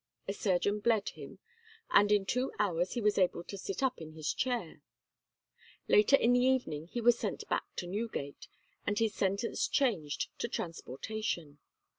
A 0.27 0.33
surgeon 0.33 0.79
bled 0.79 1.09
him, 1.09 1.37
and 1.91 2.11
in 2.11 2.25
two 2.25 2.51
hours 2.57 2.93
he 2.93 3.01
was 3.01 3.19
able 3.19 3.43
to 3.43 3.55
sit 3.55 3.83
up 3.83 4.01
in 4.01 4.13
his 4.13 4.33
chair. 4.33 4.81
Later 5.87 6.15
in 6.15 6.33
the 6.33 6.39
evening 6.39 6.87
he 6.87 6.99
was 7.01 7.19
sent 7.19 7.47
back 7.49 7.65
to 7.75 7.85
Newgate, 7.85 8.47
and 8.83 8.97
his 8.97 9.13
sentence 9.13 9.67
changed 9.67 10.29
to 10.39 10.47
transportation. 10.47 11.59